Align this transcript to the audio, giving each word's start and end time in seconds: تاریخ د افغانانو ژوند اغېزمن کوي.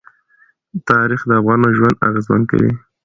تاریخ 0.89 1.21
د 1.27 1.31
افغانانو 1.39 1.75
ژوند 1.77 2.01
اغېزمن 2.07 2.41
کوي. 2.51 2.71